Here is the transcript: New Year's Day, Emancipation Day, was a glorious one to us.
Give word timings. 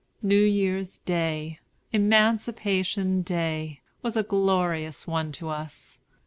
New 0.23 0.41
Year's 0.43 0.97
Day, 0.97 1.59
Emancipation 1.93 3.21
Day, 3.21 3.81
was 4.01 4.17
a 4.17 4.23
glorious 4.23 5.05
one 5.05 5.31
to 5.33 5.49
us. 5.49 6.01